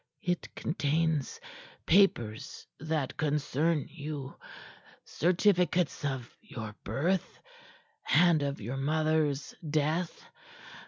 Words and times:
"It 0.23 0.49
contains 0.55 1.39
papers 1.85 2.65
that 2.79 3.17
concern 3.17 3.85
you 3.87 4.35
certificates 5.05 6.03
of 6.03 6.35
your 6.41 6.73
birth 6.83 7.39
and 8.09 8.41
of 8.41 8.59
your 8.59 8.77
mothers 8.77 9.53
death. 9.69 10.25